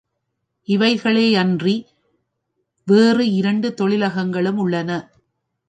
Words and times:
இவைகளேயன்றி 0.67 1.75
வேறு 2.87 3.31
இரண்டு 3.31 3.73
தொழிலகங்களும் 3.81 4.57
உள்ளன. 4.57 4.91